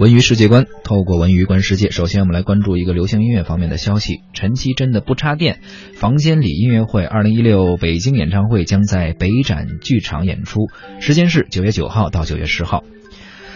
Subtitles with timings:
[0.00, 1.90] 文娱世界观，透过文娱观世界。
[1.90, 5.60] 首先，我们来关注一个流行音乐方面的消息：陈绮贞的《不插电》
[5.94, 12.82] 房间里音乐会二零一六北京演唱会将在北展剧场演出，时间是九月九号到九月十号。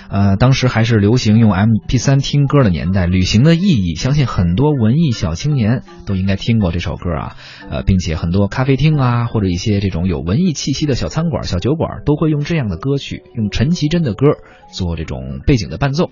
[0.09, 7.37] 呃，当时还是流行用 MP3 听歌的年代，旅行的意义，相信很多文艺小青年都应该听过这首歌啊。
[7.71, 14.27] 呃，并且很多咖啡厅啊，或者一些这种有文艺气息的小餐馆、小酒馆，都会用这样的歌曲，用陈绮贞的歌
[14.73, 16.11] 做这种背景的伴奏。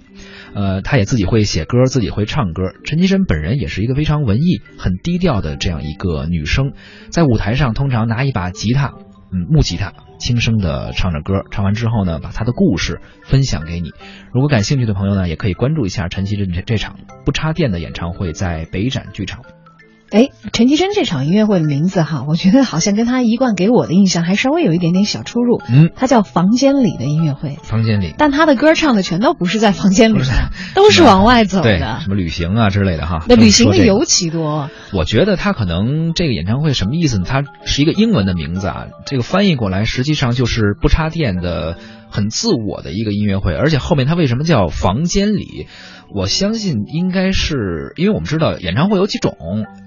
[0.54, 2.73] 呃，她也自己会写歌，自己会唱歌。
[2.84, 6.73] 陈绮贞本人也是一个非常文艺、很低调的这样一个女生，
[7.10, 8.95] 在舞台上通常拿一把吉他。
[9.34, 13.90] 嗯，木吉他轻声的唱着歌，唱完之后呢，把他的故事分享给你。
[14.32, 19.42] 如果感兴趣的朋友呢，也可以关注一下陈绮贞这场不插电的演唱会，在北展剧场。
[20.12, 25.61] 哎，陈绮贞这场音乐会的名字哈，我觉得好像跟她一贯给我的印象还稍微有一点点小出入。
[25.71, 27.57] 嗯，它叫房间里的音乐会。
[27.62, 33.25] 房间里，但她的歌唱的全都不是在房间里的， 都是往外走的，什么旅行啊之类的哈。
[33.27, 34.69] 那旅行的尤其多。
[34.93, 37.24] 我觉得他可能这个演唱会什么意思呢？
[37.26, 41.79] 它是一个英文的名字啊，这个翻译过来实际上就是不插电的。
[42.13, 45.66] 很自我的一个音乐会，而且后面它为什么叫房间里？
[46.15, 49.35] 我相信应该是因为我们知道演唱会有几种，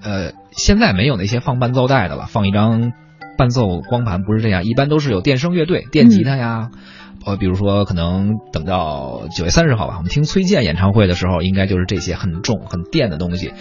[0.02, 2.92] 呃，现在没有那些放伴奏带的了，放一张
[3.38, 6.70] 伴奏光盘不是这样，一般都是有电声乐队、电吉他呀，
[7.26, 13.52] 呃，比如说可能等到九月三十号吧，我们听崔健演唱会的时候，应该就是这些很重、很电的东西。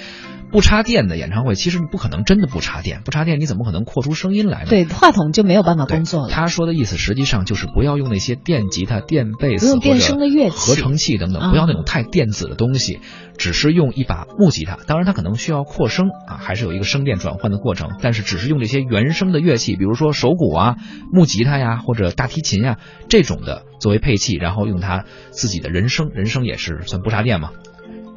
[0.52, 3.02] 不插电的演唱会，其实你不可能真的不插电。
[3.04, 4.70] 不插电，你怎么可能扩出声音来呢？
[4.70, 6.30] 对，话筒就没有办法工作了。
[6.30, 13.00] 他说的意思实际上就是不要用那些电吉他、电贝斯或者合成器等等，不要那种太电子的东西，
[13.38, 14.78] 只是用一把木吉他。
[14.88, 17.90] 当然，它可能需要扩声啊，还是有一个声电转换的过程。
[18.02, 20.76] 但是，只是用这些原声的乐器，比如说手鼓啊、
[21.12, 22.78] 木吉他呀，或者大提琴呀
[23.10, 27.52] 这种的作为配器，然后用它自己的人声，人声也是算不插电嘛。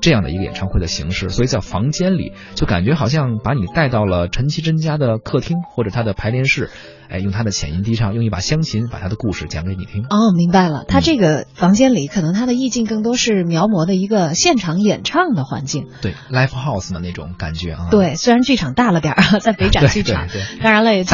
[0.00, 6.70] 这样的一个演唱会的形式，所以在房间里就感觉好像把你带到了陈绮贞家的客厅或者她的排练室，
[7.08, 10.04] 哎，用她的浅音低唱，用一把香琴把她的故事讲给你听。
[10.04, 17.88] 哦，明白了，他这个房间里可能他的意境更多是描摹的一个现场演唱的环境，对，live house 的那种感觉啊。
[17.90, 20.28] 对，虽然剧场大了点儿， 在北展剧场，
[20.62, 21.04] 当然了，也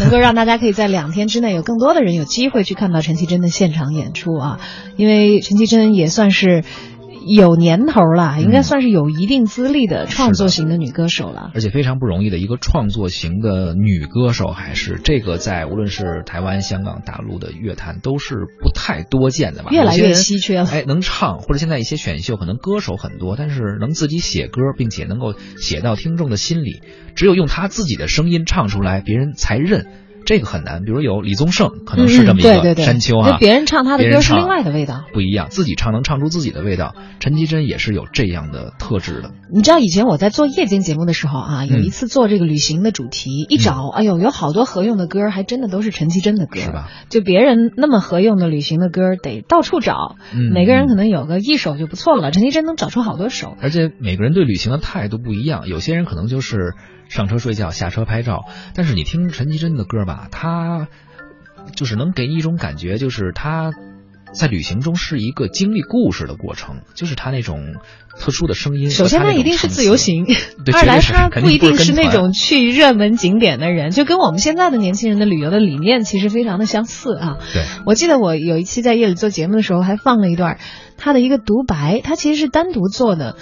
[0.00, 4.60] 能够让大家可以在两天之内有更多的人有机会去看到陈绮贞的现场演出啊，
[4.96, 6.64] 因为陈绮贞也算是。
[7.26, 19.70] 有年头了，应该算是有一定资历的创作型的女歌手了，而且非常不容易的一个创作型的女歌手，还是这个在无论是台湾、香港、大陆的乐坛都是不太多见的吧？
[19.70, 20.68] 越来越稀缺了。
[20.70, 26.82] 哎，能唱或者现在一些选秀可能歌手很多，但是能自己写歌，并且能够写到听众的心里，
[27.14, 29.86] 只有用他自己的声音唱出来，别人才认。
[30.24, 33.36] 这个很难，比如有李宗盛，可能是这么一个山丘啊。
[33.38, 35.48] 别人唱他的歌是另外的味道，不一样。
[35.50, 39.32] 自己唱能唱出自己的味道，陈绮贞也是有这样的特质的。
[39.52, 46.88] 你知道以前我在做夜间节目的时候啊，有一次做这个旅行的主题，一找，哎呦，有好多合用的歌，还真的都是陈绮贞的歌，是吧？
[47.08, 50.16] 就别人那么合用的旅行的歌，得到处找，
[50.52, 52.30] 每个人可能有个一首就不错了。
[52.30, 56.74] 陈绮贞能找出好多首，而且每个人对旅行的态度不一样，有些人可能就是。
[57.14, 58.44] 上车睡觉，下车拍照。
[58.74, 60.88] 但是你听陈绮贞的歌吧，她
[61.76, 63.70] 就是能给你一种感觉，就是她
[64.32, 67.76] 在旅行中是一个经历故事的过程，就是她那种
[68.18, 68.90] 特殊的声音。
[68.90, 70.24] 首先，她一定是自由行；
[70.72, 77.38] 二来，她不一定是那种去热门景点的人，就跟我们现在的年轻人的旅游的理念其实非常的相似啊。
[77.52, 80.58] 对，我记得我有一期在夜里做节目的时候，还放了一段
[80.96, 83.36] 他的一个独白，他其实是单独做的。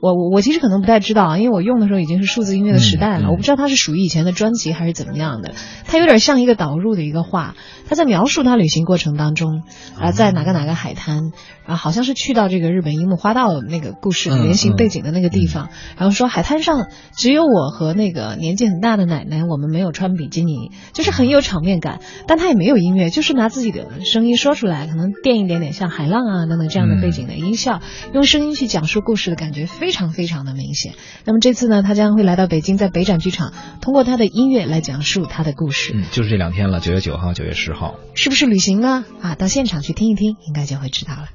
[0.00, 5.52] 我我我其实可能不太知道啊，因为我用的时候已经是数字音乐的时代了，我不知道它是属于以前的专辑还是怎么样的。
[5.86, 7.56] 它有点像一个导入的一个话，
[7.88, 9.62] 他在描述他旅行过程当中，
[9.98, 11.32] 啊，在哪个哪个海滩，
[11.66, 16.86] 啊，好像是去到这个日本樱木花道那个故事原型背景的那个地方，然后说海滩上
[17.16, 22.00] 只有我和那个年纪很大的奶奶，我们没有穿比基尼，就是很有场面感。
[22.28, 27.80] 但他也没有音乐，就是拿自己的声音说出来，可能垫一点点像海浪啊等等这样的背景的音效，
[28.14, 29.87] 用声音去讲述故事的感觉非。
[29.88, 30.92] 非常非常的明显。
[31.24, 35.92] 那么这次呢，他将会来到北京，在北展剧场，通过他的音乐来讲述他的故事。
[35.94, 39.06] 嗯，就是这两天了，九月九号、九月十号，是不是旅行呢？
[39.22, 41.28] 啊，到现场去听一听，应该就会知道了。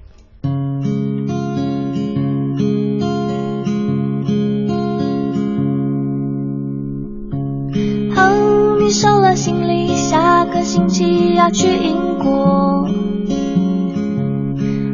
[8.16, 12.88] 哦，你收了行李，下个星期要去英国。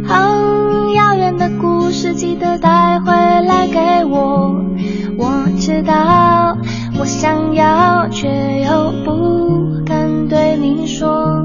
[0.08, 3.19] 哦，遥远的故事记得带回
[7.54, 8.28] 要，却
[8.62, 11.44] 又不敢对你说，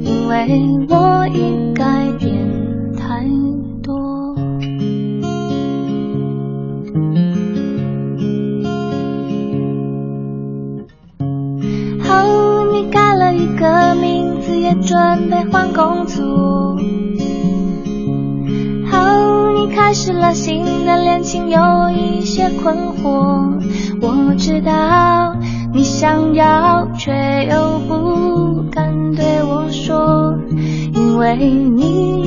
[0.00, 1.84] 因为我已改
[2.18, 2.36] 变
[2.96, 3.24] 太
[3.82, 4.34] 多。
[12.00, 16.47] 好，你改了一个名字，也准备换工作。
[19.88, 23.58] 开始了新的恋情，有一些困惑。
[24.02, 25.34] 我知道
[25.72, 30.34] 你想要，却又不敢对我说，
[30.92, 32.17] 因为你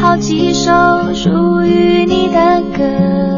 [0.00, 0.70] 好几首
[1.14, 3.35] 属于你的歌，